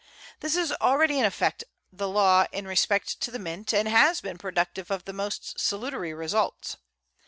This 0.39 0.55
is 0.55 0.71
already 0.81 1.19
in 1.19 1.25
effect 1.25 1.63
the 1.93 2.07
law 2.09 2.47
in 2.51 2.65
respect 2.67 3.19
to 3.21 3.29
the 3.29 3.37
Mint, 3.37 3.71
and 3.71 3.87
has 3.87 4.19
been 4.19 4.39
productive 4.39 4.89
of 4.89 5.05
the 5.05 5.13
most 5.13 5.59
salutary 5.59 6.11
results. 6.11 6.77